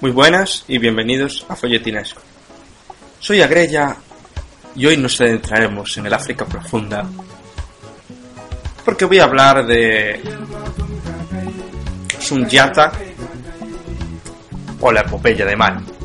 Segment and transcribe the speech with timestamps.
[0.00, 2.22] Muy buenas y bienvenidos a Folletinesco.
[3.18, 3.96] Soy Agrella
[4.76, 7.04] y hoy nos adentraremos en el África profunda
[8.84, 10.22] porque voy a hablar de
[12.20, 12.92] Sundiata
[14.78, 15.99] o la epopeya de Mali.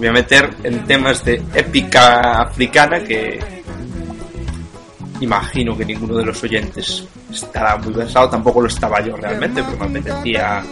[0.00, 3.38] Voy a meter en temas de épica africana que
[5.20, 9.76] imagino que ninguno de los oyentes estará muy versado, tampoco lo estaba yo realmente, pero
[9.76, 10.62] me apetecía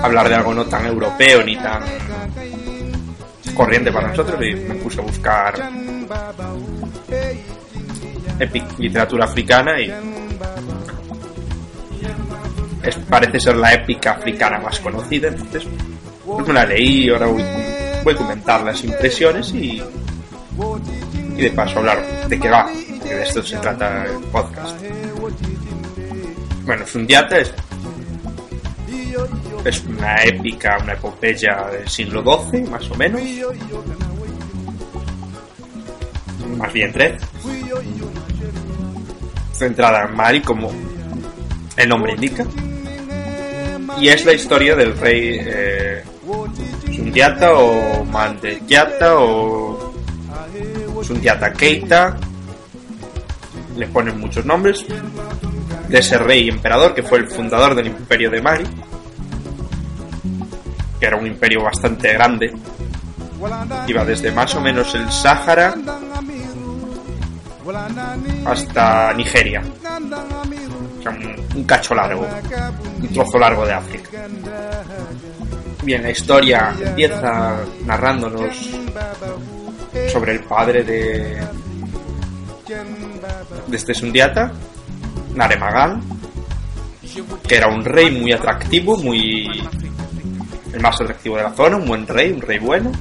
[0.00, 1.82] hablar de algo no tan europeo ni tan
[3.54, 5.70] corriente para nosotros y me puse a buscar
[8.78, 9.92] literatura africana y
[12.82, 15.66] es, parece ser la épica africana más conocida entonces
[16.24, 17.44] pues me la leí ahora voy,
[18.04, 19.82] voy a comentar las impresiones y
[21.36, 22.68] y de paso hablar de qué va,
[23.02, 24.76] que de esto se trata el podcast.
[26.64, 27.54] Bueno, Sundiata es,
[29.64, 33.22] es una épica, una epopeya del siglo XII, más o menos.
[36.58, 37.22] Más bien tres.
[39.52, 40.70] Centrada en Mari, como
[41.82, 42.44] el nombre indica.
[43.98, 46.04] Y es la historia del rey eh,
[46.94, 49.92] Sundiata o Mandeyata o
[51.02, 52.16] Sundiata Keita,
[53.76, 54.84] le ponen muchos nombres,
[55.88, 58.64] de ese rey emperador que fue el fundador del imperio de Mali,
[60.98, 62.52] que era un imperio bastante grande,
[63.88, 65.74] iba desde más o menos el Sáhara
[68.44, 69.62] hasta Nigeria,
[71.08, 72.26] un, cacho largo,
[73.00, 74.08] un trozo largo de África.
[75.82, 78.70] Bien, la historia empieza narrándonos
[80.12, 81.40] sobre el padre de
[83.66, 84.52] de este Sundiata,
[85.34, 86.00] Naremagal,
[87.46, 89.46] que era un rey muy atractivo, muy
[90.72, 92.92] el más atractivo de la zona, un buen rey, un rey bueno.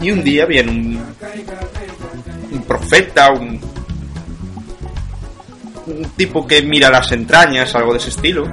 [0.00, 1.00] Y un día viene un,
[2.52, 3.60] un profeta, un,
[5.90, 8.46] un tipo que mira las entrañas, algo de ese estilo,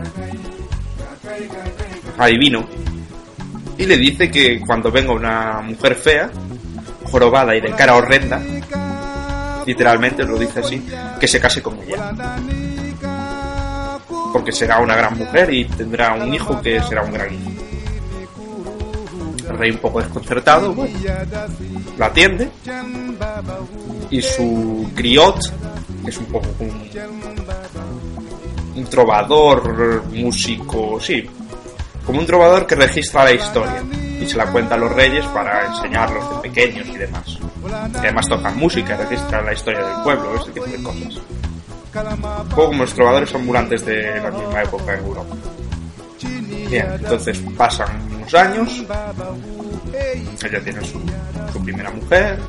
[2.17, 2.67] adivino,
[3.77, 6.29] y le dice que cuando venga una mujer fea,
[7.03, 8.41] jorobada y de cara horrenda,
[9.65, 10.85] literalmente lo dice así,
[11.19, 12.11] que se case con ella.
[14.33, 17.51] Porque será una gran mujer y tendrá un hijo que será un gran hijo.
[19.49, 20.99] El rey un poco desconcertado, bueno,
[21.97, 22.49] la atiende
[24.09, 25.39] y su criot,
[26.07, 26.89] es un poco un,
[28.75, 31.27] un trovador, músico, sí,
[32.05, 33.83] como un trovador que registra la historia
[34.19, 37.37] y se la cuenta a los reyes para enseñarlos de pequeños y demás.
[37.95, 41.21] Además tocan música y registran la historia del pueblo, ese tipo de cosas.
[42.13, 45.35] Un poco como los trovadores ambulantes de la misma época en Europa.
[46.69, 48.83] Bien, entonces pasan unos años,
[50.43, 52.39] ella tiene su, primera mujer,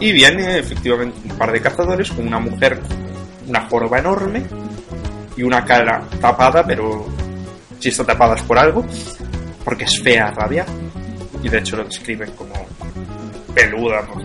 [0.00, 2.80] y viene efectivamente un par de cazadores con una mujer,
[3.46, 4.42] una joroba enorme
[5.36, 7.06] y una cara tapada, pero
[7.78, 8.84] si está tapada es por algo,
[9.64, 10.64] porque es fea rabia,
[11.42, 12.54] y de hecho lo describen como
[13.54, 14.22] peluda por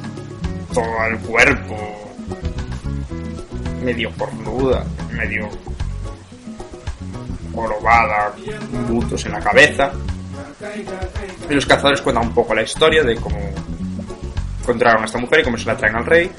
[0.74, 1.76] todo el cuerpo,
[3.84, 5.50] medio cornuda, medio
[7.54, 8.34] jorobada,
[8.88, 9.92] butos en la cabeza.
[11.50, 13.38] Y los cazadores cuentan un poco la historia de cómo
[14.70, 16.32] encontraron a esta mujer y cómo se la traen al rey.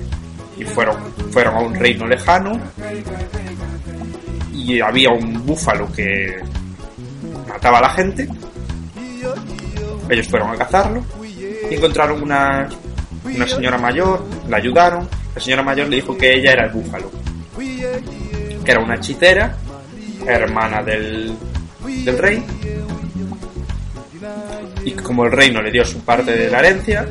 [0.57, 0.97] Y fueron,
[1.33, 2.61] fueron a un reino lejano.
[4.53, 6.39] Y había un búfalo que
[7.49, 8.29] mataba a la gente.
[10.09, 11.05] Ellos fueron a cazarlo.
[11.71, 12.69] Y encontraron una,
[13.25, 15.09] una señora mayor, la ayudaron.
[15.35, 17.11] La señora mayor le dijo que ella era el búfalo.
[17.57, 19.57] Que era una hechicera,
[20.27, 21.35] hermana del,
[22.05, 22.45] del rey.
[24.85, 27.07] Y como el rey no le dio su parte de la herencia,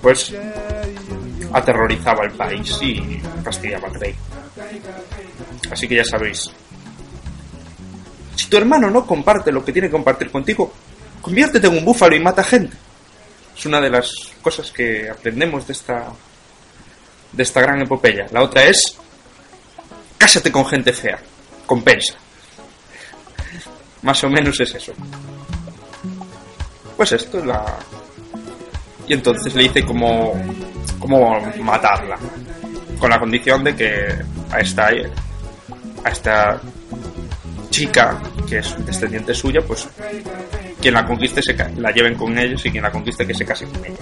[0.00, 0.34] pues
[1.52, 4.14] aterrorizaba al país y castigaba al rey.
[5.70, 6.50] Así que ya sabéis.
[8.36, 10.72] Si tu hermano no comparte lo que tiene que compartir contigo,
[11.20, 12.76] conviértete en un búfalo y mata gente.
[13.56, 16.12] Es una de las cosas que aprendemos de esta
[17.32, 18.26] de esta gran epopeya.
[18.30, 18.96] La otra es
[20.16, 21.18] cásate con gente fea,
[21.66, 22.14] compensa.
[24.02, 24.92] Más o menos es eso.
[26.96, 27.78] Pues esto es la
[29.08, 30.34] y entonces le dice cómo
[30.98, 32.16] cómo matarla
[32.98, 34.14] con la condición de que
[34.50, 34.90] a esta
[36.04, 36.60] esta
[37.70, 39.88] chica que es descendiente suya pues
[40.80, 43.66] quien la conquiste se la lleven con ellos y quien la conquiste que se case
[43.66, 43.96] con ella.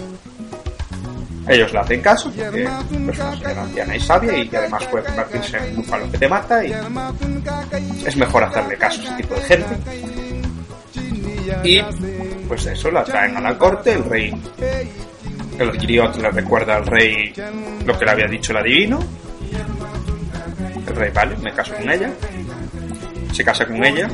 [1.49, 5.05] Ellos le hacen caso porque es una señora anciana y sabia y que además puede
[5.05, 6.75] convertirse en un búfalo que te mata y
[8.05, 9.77] es mejor hacerle caso a ese tipo de gente.
[11.63, 11.81] Y
[12.47, 14.33] pues eso la traen a la corte el rey
[15.59, 17.33] el griot le recuerda al rey
[17.85, 18.99] lo que le había dicho el adivino.
[20.87, 22.13] El rey vale me caso con ella
[23.37, 24.09] se casa con ella.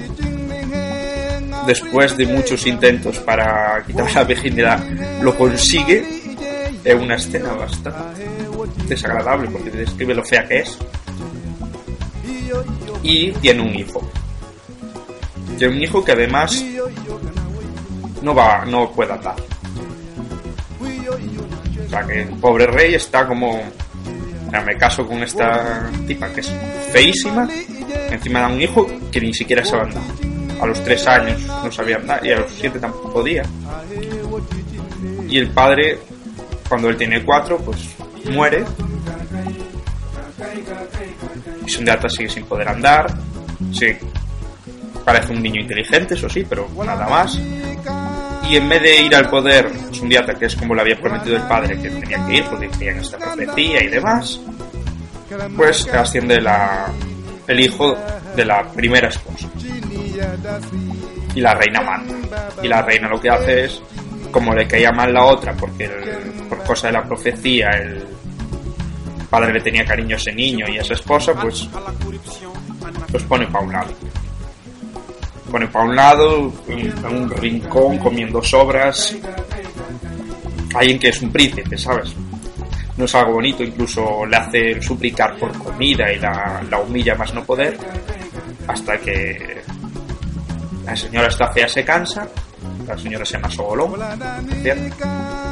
[1.66, 4.84] Después de muchos intentos para quitar la virginidad
[5.22, 6.04] lo consigue.
[6.82, 8.26] Es una escena bastante
[8.88, 10.76] desagradable porque describe lo fea que es.
[13.04, 14.10] Y tiene un hijo.
[15.56, 16.64] Tiene un hijo que además
[18.22, 19.36] no va no puede andar
[20.80, 23.62] o sea que el pobre rey está como
[24.64, 26.52] me caso con esta tipa que es
[26.92, 27.48] feísima
[28.14, 30.02] encima da un hijo que ni siquiera sabe andar.
[30.60, 33.42] A los tres años no sabía andar y a los siete tampoco podía.
[35.28, 35.98] Y el padre
[36.68, 37.78] cuando él tiene cuatro pues
[38.30, 38.64] muere.
[41.66, 43.12] Y Sundiata sigue sin poder andar.
[43.72, 43.96] Sí
[45.04, 47.36] parece un niño inteligente eso sí pero nada más
[48.52, 51.42] y en vez de ir al poder Sundiata que es como le había prometido el
[51.44, 54.38] padre que tenía que ir porque en esta profecía y demás
[55.56, 56.86] pues asciende la,
[57.46, 57.96] el hijo
[58.36, 59.48] de la primera esposa.
[61.34, 62.14] Y la reina manda.
[62.62, 63.82] Y la reina lo que hace es
[64.30, 65.88] como le caía mal la otra porque
[66.50, 68.04] por cosa de la profecía el
[69.30, 71.66] padre le tenía cariño a ese niño y a esa esposa pues
[73.10, 73.92] los pone para un lado
[75.52, 79.14] pone para un lado en un rincón comiendo sobras.
[80.74, 82.14] Alguien que es un príncipe sabes
[82.96, 87.32] no es algo bonito, incluso le hace suplicar por comida y la, la humilla más
[87.32, 87.76] no poder,
[88.68, 89.62] hasta que
[90.84, 92.28] la señora está fea se cansa,
[92.86, 93.94] la señora se llama Sogolón,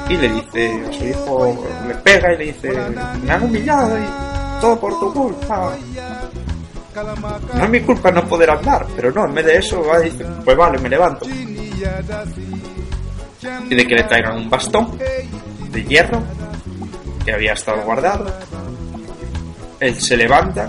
[0.08, 2.73] y le dice a su hijo, le pega y le dice,
[3.25, 5.73] me han humillado y todo por tu culpa.
[7.54, 10.10] No es mi culpa no poder hablar, pero no, en vez de eso va y
[10.44, 11.26] pues vale, me levanto.
[13.69, 16.22] Pide que le traigan un bastón de hierro
[17.25, 18.26] que había estado guardado.
[19.78, 20.69] Él se levanta,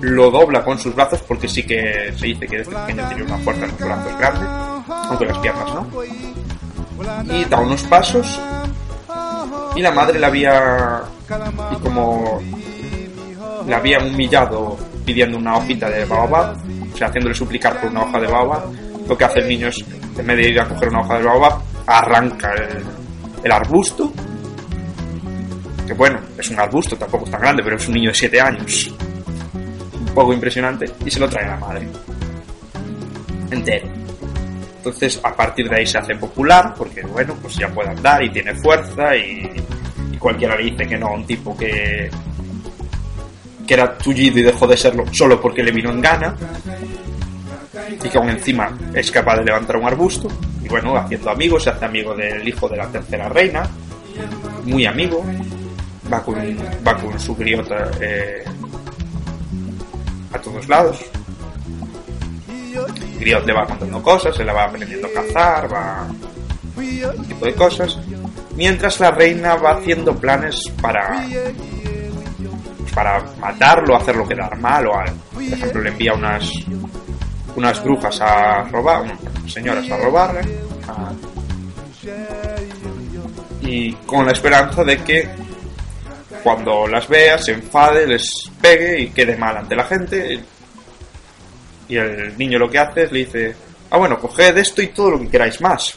[0.00, 3.38] lo dobla con sus brazos porque sí que se dice que desde pequeño tiene una
[3.38, 4.46] fuerza en los brazos grande,
[4.88, 5.86] aunque las piernas no.
[7.34, 8.40] Y da unos pasos
[9.74, 11.02] y la madre la había
[11.72, 12.40] y como
[13.66, 14.78] la había humillado
[15.08, 16.54] pidiendo una hojita de baobab,
[16.92, 18.62] o sea, haciéndole suplicar por una hoja de baobab,
[19.08, 19.82] lo que hace el niño es,
[20.18, 22.52] en vez de ir a coger una hoja de baobab, arranca
[23.42, 24.12] el, arbusto
[25.86, 28.38] que bueno, es un arbusto, tampoco es tan grande, pero es un niño de 7
[28.38, 28.94] años.
[29.98, 30.84] Un poco impresionante.
[31.02, 31.88] Y se lo trae a la madre.
[33.50, 33.88] Entero.
[34.76, 38.28] Entonces, a partir de ahí se hace popular, porque bueno, pues ya puede andar y
[38.28, 39.48] tiene fuerza y,
[40.12, 42.10] y cualquiera le dice que no a un tipo que
[43.68, 46.34] que era tullido y dejó de serlo solo porque le vino en gana
[48.02, 50.28] y que aún encima es capaz de levantar un arbusto
[50.64, 53.68] y bueno, haciendo amigos, se hace amigo del hijo de la tercera reina
[54.64, 55.24] muy amigo
[56.12, 56.36] va con,
[56.86, 58.44] va con su griota eh,
[60.32, 60.98] a todos lados.
[63.18, 66.06] Griot le va contando cosas, se la va aprendiendo a cazar, va.
[66.76, 67.98] un tipo de cosas.
[68.54, 71.26] Mientras la reina va haciendo planes para.
[72.98, 75.16] Para matarlo, hacerlo quedar mal o algo.
[75.32, 76.50] Por ejemplo, le envía unas.
[77.54, 79.04] unas brujas a robar,
[79.46, 80.40] señoras a robarle.
[80.88, 81.12] A,
[83.60, 85.28] y con la esperanza de que
[86.42, 90.42] cuando las vea, se enfade, les pegue y quede mal ante la gente.
[91.86, 93.56] Y el niño lo que hace es le dice,
[93.90, 95.96] ah bueno, coged esto y todo lo que queráis más.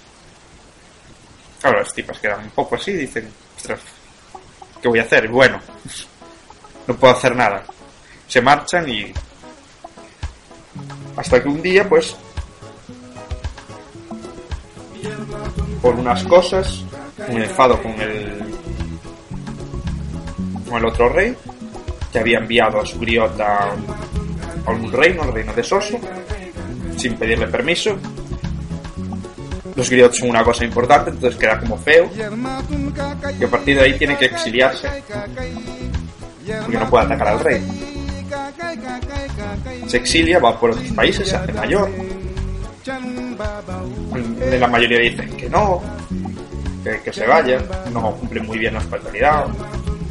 [1.60, 3.28] Claro, las tipas quedan un poco así, dicen,
[4.80, 5.28] ¿qué voy a hacer?
[5.30, 5.60] Bueno,
[6.88, 7.64] no puedo hacer nada.
[8.28, 9.12] Se marchan y...
[11.16, 12.16] Hasta que un día, pues...
[15.82, 16.84] Por unas cosas,
[17.28, 18.42] un enfado con el
[20.72, 21.36] con el otro rey,
[22.14, 23.76] que había enviado a su griota
[24.66, 26.00] a un reino, el reino de Soso,
[26.96, 27.98] sin pedirle permiso.
[29.76, 32.10] los griots son una cosa importante, entonces queda como feo.
[33.38, 34.88] Y a partir de ahí tiene que exiliarse.
[36.62, 37.62] Porque no puede atacar al rey.
[39.88, 41.90] Se exilia, va por otros países, se hace mayor.
[44.42, 45.82] En la mayoría dicen que no,
[46.84, 47.62] que, que se vaya,
[47.94, 49.46] no cumple muy bien la hospitalidad.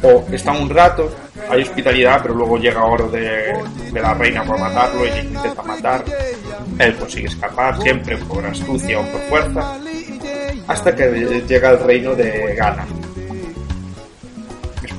[0.03, 1.13] O está un rato,
[1.49, 3.53] hay hospitalidad, pero luego llega oro de,
[3.91, 6.03] de la reina por matarlo y le intenta matar.
[6.79, 9.77] Él consigue escapar, siempre por astucia o por fuerza,
[10.67, 12.85] hasta que llega al reino de Ghana.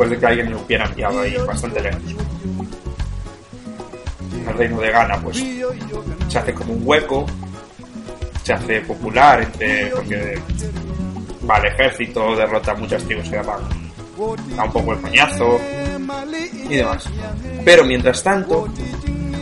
[0.02, 2.02] Después de que alguien lo hubiera enviado ahí bastante lejos.
[4.48, 5.44] El reino de Ghana, pues,
[6.26, 7.24] se hace como un hueco,
[8.42, 10.40] se hace popular entre, porque
[11.48, 13.62] va al ejército, derrota a muchas tribus daban
[14.56, 15.60] da un poco el coñazo
[16.68, 17.08] y demás.
[17.64, 18.68] Pero mientras tanto,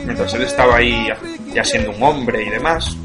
[0.05, 1.09] mientras él estaba ahí
[1.55, 2.97] ya siendo un hombre y demás,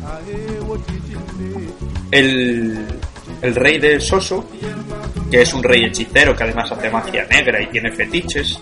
[2.11, 2.85] el,
[3.41, 4.45] el rey de Soso,
[5.29, 8.59] que es un rey hechicero que además hace magia negra y tiene fetiches,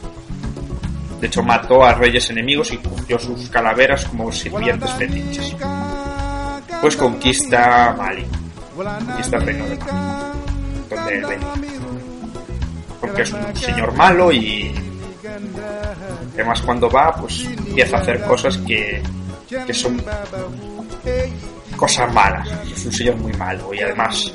[1.20, 5.56] de hecho mató a reyes enemigos y cogió sus calaveras como sirvientes fetiches,
[6.82, 8.26] pues conquista Mali,
[8.76, 10.40] conquista el reino de Mali,
[10.90, 11.54] donde venía
[13.04, 14.74] porque es un señor malo y
[16.34, 19.04] además cuando va pues empieza a hacer cosas que,
[19.68, 20.02] que son
[21.84, 22.48] cosas malas.
[22.74, 23.74] Es un señor muy malo.
[23.74, 24.32] Y además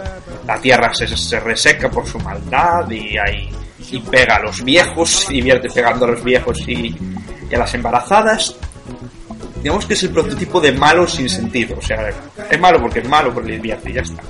[0.46, 3.48] la tierra se, se reseca por su maldad y hay
[3.90, 6.94] y pega a los viejos se divierte pegando a los viejos y,
[7.50, 8.54] y a las embarazadas.
[9.62, 11.78] Digamos que es el prototipo de malo sin sentido.
[11.78, 12.10] O sea
[12.50, 14.22] es malo porque es malo porque le divierte y ya está.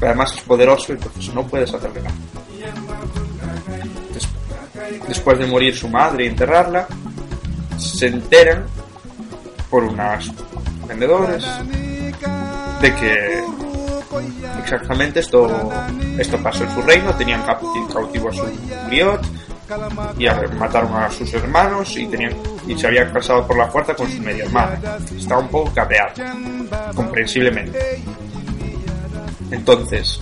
[0.00, 2.16] Pero además es poderoso entonces no puedes hacerle nada.
[5.06, 6.88] Después de morir su madre y enterrarla,
[7.78, 8.66] se enteran
[9.70, 10.32] por unos
[12.80, 13.44] de que
[14.62, 15.70] exactamente esto,
[16.18, 18.44] esto pasó en su reino, tenían cautivo a su
[18.86, 19.24] griot
[20.18, 22.32] y mataron a sus hermanos y, tenían,
[22.66, 24.80] y se habían casado por la fuerza con su media hermana.
[25.16, 26.14] Estaba un poco cabreado,
[26.94, 28.02] comprensiblemente.
[29.50, 30.20] Entonces,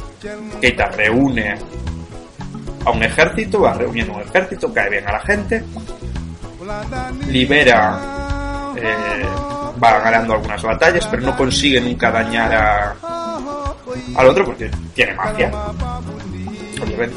[0.60, 1.56] Keita reúne
[2.84, 5.64] a un ejército, va reuniendo un ejército, cae bien a la gente,
[7.28, 9.26] libera, eh,
[9.82, 12.96] va ganando algunas batallas, pero no consigue nunca dañar a,
[14.16, 15.50] al otro porque tiene magia,
[16.82, 17.16] obviamente.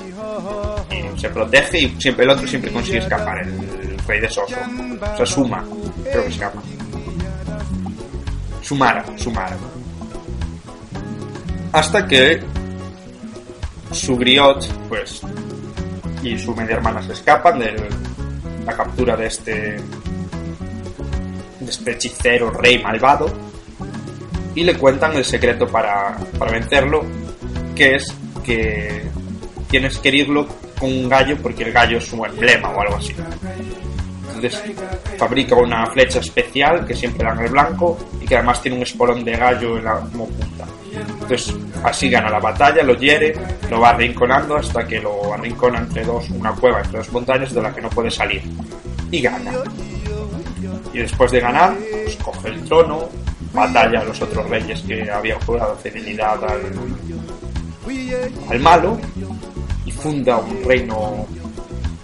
[0.89, 4.55] Y se protege y siempre el otro siempre consigue escapar, el, rey de Soso.
[5.13, 5.63] O sea, Suma,
[6.03, 6.61] creo que llama.
[8.61, 9.57] Sumara, Sumara.
[11.71, 12.41] Hasta que
[13.91, 15.21] su griot, pues,
[16.23, 17.89] y su media hermana se escapan de
[18.65, 19.77] la captura de este
[21.85, 23.31] hechicero rey malvado
[24.55, 27.03] y le cuentan el secreto para, para vencerlo,
[27.75, 28.13] que es
[28.43, 29.03] que
[29.69, 30.47] tienes que herirlo
[30.79, 33.13] con un gallo porque el gallo es su emblema o algo así.
[34.35, 34.63] Entonces
[35.17, 38.83] fabrica una flecha especial que siempre da en el blanco y que además tiene un
[38.83, 40.65] espolón de gallo en la como punta.
[40.93, 43.33] Entonces así gana la batalla, lo hiere,
[43.69, 47.61] lo va arrinconando hasta que lo arrincona entre dos, una cueva entre dos montañas de
[47.61, 48.41] la que no puede salir.
[49.11, 49.51] Y gana.
[50.93, 53.09] Y después de ganar, pues coge el trono,
[53.53, 56.61] batalla a los otros reyes que habían jurado fidelidad al,
[58.49, 58.99] al malo
[59.85, 61.25] y funda un reino,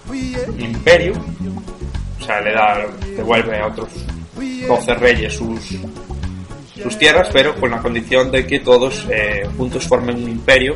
[0.10, 1.14] un imperio.
[2.20, 3.90] O sea, le da, devuelve a otros
[4.68, 5.78] 12 reyes sus,
[6.82, 10.76] sus tierras, pero con la condición de que todos eh, juntos formen un imperio,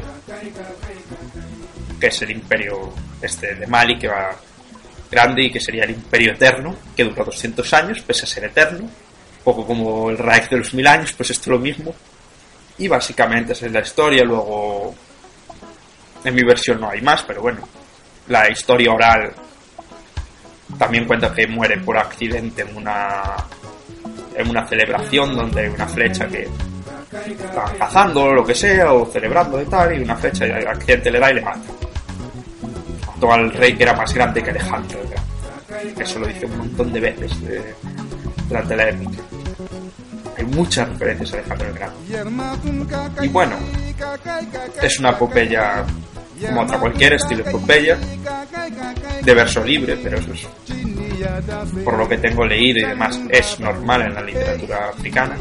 [1.99, 2.91] que es el imperio
[3.21, 4.35] este de Mali, que va
[5.11, 8.89] grande y que sería el imperio eterno, que dura 200 años, pese a ser eterno,
[9.43, 11.93] poco como el Reich de los mil años, pues esto es lo mismo.
[12.77, 14.95] Y básicamente esa es la historia, luego
[16.23, 17.67] en mi versión no hay más, pero bueno,
[18.27, 19.33] la historia oral
[20.79, 23.35] también cuenta que muere por accidente en una
[24.35, 26.47] en una celebración donde hay una flecha que
[27.27, 31.11] está cazando lo que sea, o celebrando y tal, y una flecha y el accidente
[31.11, 31.59] le da y le mata.
[33.21, 34.99] Mató al rey que era más grande que Alejandro.
[35.99, 37.61] Eso lo dice un montón de veces de,
[38.49, 39.21] durante la épica.
[40.37, 43.25] Hay muchas referencias a Alejandro el Grande.
[43.25, 43.55] Y bueno,
[44.81, 45.85] es una epopeya
[46.47, 47.95] como otra cualquier estilo epopeya,
[49.21, 50.47] de verso libre, pero eso es
[51.83, 55.37] por lo que tengo leído y demás, es normal en la literatura africana.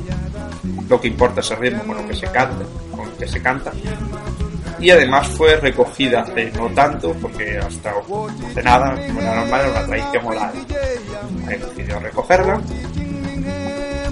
[0.86, 2.62] Lo que importa es el ritmo con lo que se canta,
[2.94, 3.72] con lo que se canta.
[4.80, 7.92] Y además fue recogida hace no tanto, porque hasta
[8.50, 10.52] hace nada, como era normal, era una tradición oral.
[11.50, 12.60] He decidido recogerla.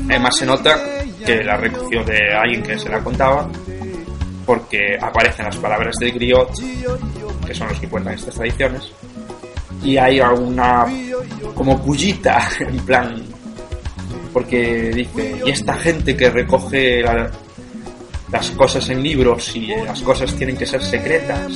[0.09, 0.77] Además se nota
[1.25, 3.49] que la recogió de alguien que se la contaba,
[4.47, 6.51] porque aparecen las palabras de griot,
[7.47, 8.91] que son los que cuentan estas tradiciones,
[9.83, 10.87] y hay alguna
[11.55, 13.23] como pullita, en plan,
[14.33, 17.31] porque dice, y esta gente que recoge la-
[18.31, 21.53] las cosas en libros y las cosas tienen que ser secretas,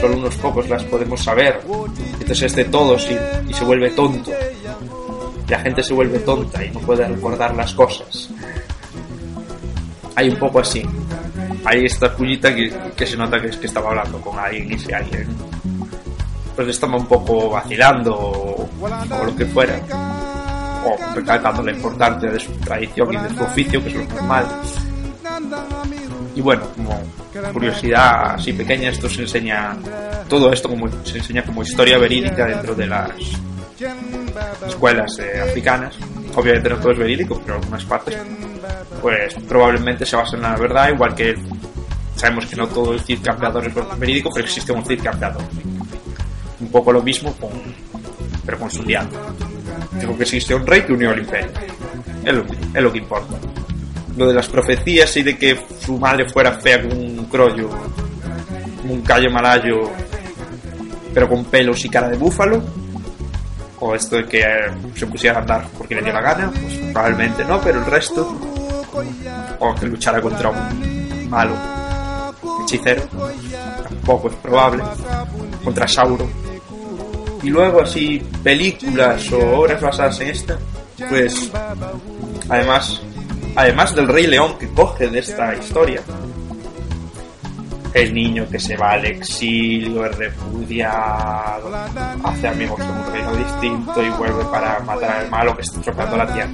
[0.00, 1.60] solo unos pocos las podemos saber,
[2.12, 4.30] entonces es de todos y, se vuelve tonto.
[5.48, 8.28] La gente se vuelve tonta y no puede recordar las cosas.
[10.14, 10.84] Hay un poco así.
[11.64, 14.92] Hay esta pullita que, se nota que es que estaba hablando con alguien y si
[14.92, 15.26] alguien
[16.54, 19.80] pues estaba un poco vacilando o, o lo que fuera.
[20.84, 24.46] O recalcando la importancia de su tradición y de su oficio, que es lo normal.
[26.38, 27.02] Y bueno, como
[27.52, 29.76] curiosidad así pequeña, esto se enseña,
[30.28, 33.10] todo esto como se enseña como historia verídica dentro de las
[34.64, 35.96] escuelas eh, africanas.
[36.36, 38.16] Obviamente no todo es verídico, pero algunas partes
[39.02, 41.34] pues probablemente se basan en la verdad, igual que
[42.14, 45.42] sabemos que no todo el Cid campeador es verídico, pero existe un Cid campeador.
[46.60, 47.50] Un poco lo mismo con,
[48.46, 49.18] pero con su diablo.
[49.98, 51.50] Digo que existe un rey que unió el imperio.
[52.24, 53.34] Es lo, es lo que importa.
[54.18, 57.70] Lo de las profecías y de que su madre fuera fea como un crollo,
[58.82, 59.90] como un callo malayo,
[61.14, 62.60] pero con pelos y cara de búfalo,
[63.80, 66.74] o esto de que eh, se pusiera a andar porque le dio la gana, pues
[66.92, 68.36] probablemente no, pero el resto,
[69.60, 71.54] o que luchara contra un malo
[72.64, 73.02] hechicero,
[73.88, 74.82] tampoco es probable,
[75.62, 76.28] contra Sauro.
[77.42, 80.58] Y luego así películas o obras basadas en esta,
[81.08, 81.52] pues
[82.48, 83.00] además,
[83.58, 86.00] además del Rey León que coge de esta historia,
[87.92, 91.74] el niño que se va al exilio, es repudiado,
[92.22, 96.16] hace amigos de un reino distinto y vuelve para matar al malo que está estropeando
[96.16, 96.50] la tierra.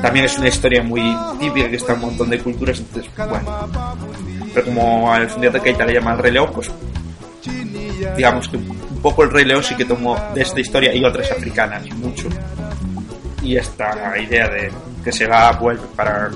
[0.00, 1.02] También es una historia muy
[1.38, 3.68] típica que está en un montón de culturas, entonces, bueno.
[4.54, 6.70] Pero como al Fundiata Keita le llama el Rey León, pues
[8.16, 11.30] digamos que un poco el Rey León sí que tomó de esta historia y otras
[11.30, 12.26] africanas, mucho.
[13.42, 14.72] Y esta idea de
[15.08, 16.28] que se va, vuelve para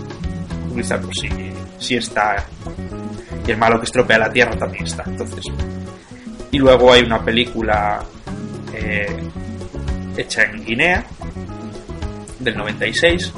[0.70, 1.28] utilizar, pues sí,
[1.78, 2.42] sí está
[3.46, 5.02] y el malo que estropea la tierra también está.
[5.06, 5.44] Entonces,
[6.50, 8.02] y luego hay una película
[8.72, 9.14] eh,
[10.16, 11.04] hecha en Guinea
[12.38, 13.32] del 96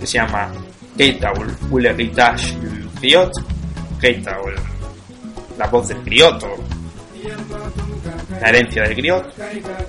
[0.00, 0.52] que se llama
[0.98, 1.32] Keita
[1.72, 3.32] héritage du griot,
[3.98, 4.36] Keita
[5.56, 6.62] la voz del griot o
[8.38, 9.34] la herencia del griot,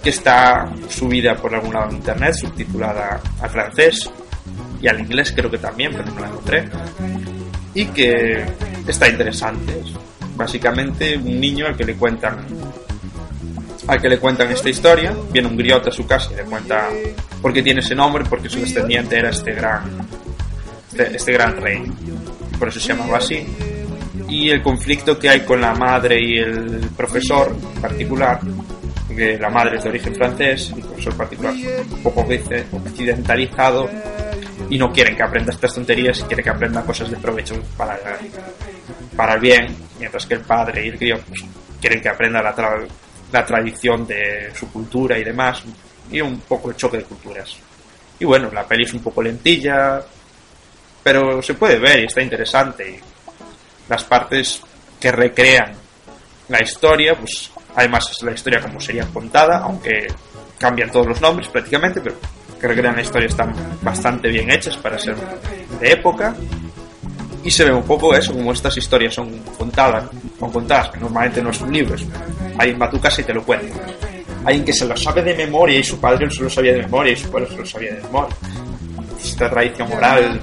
[0.02, 4.10] que está subida por algún lado en internet, subtitulada al francés
[4.82, 6.70] y al inglés creo que también, pero no la encontré
[7.74, 8.46] y que
[8.88, 9.74] está interesante.
[9.80, 9.94] Es
[10.36, 12.46] básicamente un niño al que le cuentan
[13.88, 16.90] al que le cuentan esta historia, viene un griot a su casa y le cuenta
[17.40, 19.84] por qué tiene ese nombre, porque su descendiente era este gran
[20.92, 21.84] este, este gran rey.
[22.58, 23.46] Por eso se llamaba así.
[24.28, 28.40] Y el conflicto que hay con la madre y el profesor en particular,
[29.16, 33.90] que la madre es de origen francés el profesor particular un poco occidentalizado
[34.70, 38.00] y no quieren que aprenda estas tonterías y quieren que aprenda cosas de provecho para,
[39.16, 41.42] para el bien, mientras que el padre y el crío pues,
[41.80, 42.88] quieren que aprenda la, tra-
[43.32, 45.64] la tradición de su cultura y demás,
[46.12, 47.56] y un poco el choque de culturas.
[48.20, 50.02] Y bueno, la peli es un poco lentilla,
[51.04, 52.90] pero se puede ver y está interesante.
[52.90, 53.00] Y
[53.90, 54.62] las partes
[55.00, 55.74] que recrean
[56.48, 60.08] la historia, pues además es la historia como sería contada, aunque
[60.58, 62.16] cambian todos los nombres prácticamente, pero
[62.60, 65.16] que recrean la historia están bastante bien hechas para ser
[65.80, 66.36] de época.
[67.44, 70.06] Y se ve un poco eso, como estas historias son contadas,
[70.40, 72.04] son contadas, que normalmente no es un libro, es
[72.58, 73.76] alguien va a y te lo cuenta.
[74.44, 76.82] Alguien que se lo sabe de memoria y su padre no se lo sabía de
[76.82, 78.36] memoria y su padre se lo sabía de memoria.
[79.24, 80.40] Esta tradición oral,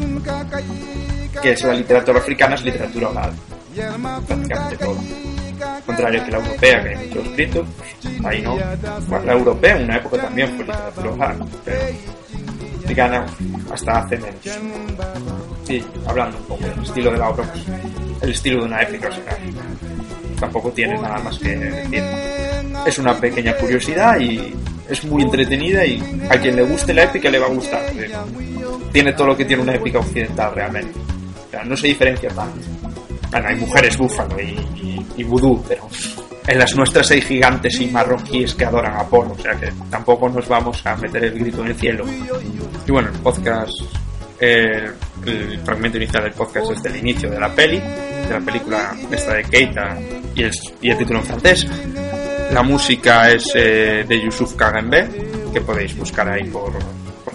[1.41, 3.33] que es la literatura africana, es literatura oral.
[4.27, 5.32] Prácticamente todo.
[5.87, 7.67] Contrario que la europea, que hay mucho escrito,
[8.25, 8.57] ahí no.
[9.09, 11.83] Bueno, la europea en una época también fue literatura pero
[12.93, 13.27] africana
[13.73, 14.41] hasta hace menos.
[15.65, 17.65] Sí, hablando un poco del estilo de la obra, pues,
[18.23, 19.39] el estilo de una épica, o sea,
[20.39, 22.03] tampoco tiene nada más que decir.
[22.87, 24.55] Es una pequeña curiosidad y
[24.89, 27.83] es muy entretenida y a quien le guste la épica le va a gustar.
[28.93, 30.99] Tiene todo lo que tiene una épica occidental realmente.
[31.47, 32.61] O sea, no se diferencia tanto.
[33.33, 35.89] Bueno, hay mujeres búfalo y, y, vudú, pero
[36.47, 40.29] en las nuestras hay gigantes y marroquíes que adoran a Apolo, o sea que tampoco
[40.29, 42.05] nos vamos a meter el grito en el cielo.
[42.87, 43.73] Y bueno, el podcast,
[44.39, 44.91] eh,
[45.25, 49.35] el fragmento inicial del podcast es del inicio de la peli, de la película esta
[49.35, 49.99] de Keita
[50.35, 51.67] y el, título en francés.
[52.53, 55.09] La música es eh, de Yusuf Kagembe,
[55.55, 56.73] que podéis buscar ahí por,
[57.25, 57.35] por.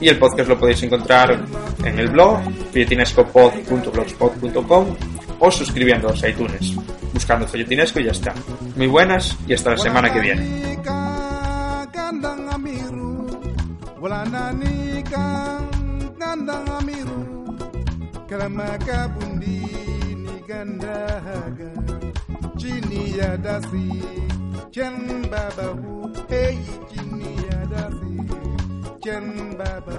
[0.00, 1.38] Y el podcast lo podéis encontrar
[1.84, 2.40] en el blog
[2.72, 4.96] folletinescopod.blogspot.com
[5.38, 6.74] o suscribiéndoos a iTunes,
[7.12, 8.32] buscando Folletinesco y ya está.
[8.76, 10.60] Muy buenas y hasta la semana que viene.
[22.60, 23.88] chini ya dasi
[24.70, 26.58] chen baba hu hey
[26.92, 28.19] chini ya dasi
[29.02, 29.96] chen baba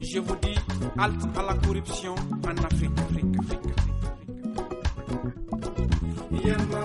[0.00, 0.54] Je vous dis
[0.98, 4.02] halte à la corruption en Afrique, Afrique, Afrique, Afrique.
[6.44, 6.82] yamma